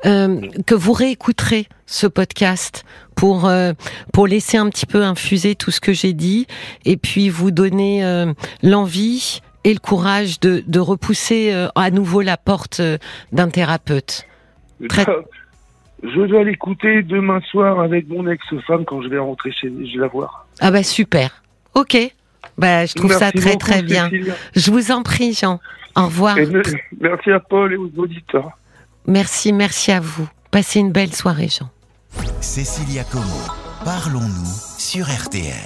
[0.05, 2.83] euh, que vous réécouterez ce podcast
[3.15, 3.73] pour euh,
[4.13, 6.45] pour laisser un petit peu infuser tout ce que j'ai dit
[6.85, 12.21] et puis vous donner euh, l'envie et le courage de, de repousser euh, à nouveau
[12.21, 12.97] la porte euh,
[13.33, 14.25] d'un thérapeute.
[14.87, 15.05] Très-
[16.03, 20.01] Je dois l'écouter demain soir avec mon ex-femme quand je vais rentrer chez je vais
[20.01, 20.47] la voir.
[20.61, 21.43] Ah bah super.
[21.75, 21.97] Ok.
[22.57, 24.09] Bah je trouve ça très beaucoup, très bien.
[24.55, 25.59] Je vous en prie Jean.
[25.97, 26.37] Au revoir.
[26.37, 26.61] Et me-
[27.01, 28.51] merci à Paul et aux auditeurs.
[29.05, 30.27] Merci, merci à vous.
[30.49, 31.69] Passez une belle soirée Jean.
[32.39, 33.41] Cécilia Como,
[33.83, 35.65] parlons-nous sur RTL.